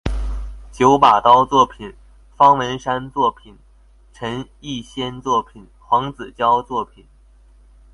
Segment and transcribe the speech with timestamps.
[0.71, 1.93] 九把刀作品
[2.35, 3.55] 方文山作品
[4.11, 7.05] 陈奕先作品黄子佼作品